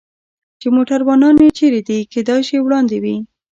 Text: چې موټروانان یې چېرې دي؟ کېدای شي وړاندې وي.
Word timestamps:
چې 0.59 0.67
موټروانان 0.75 1.35
یې 1.43 1.49
چېرې 1.57 1.81
دي؟ 1.87 1.99
کېدای 2.13 2.41
شي 2.47 2.57
وړاندې 2.61 2.97
وي. 3.03 3.15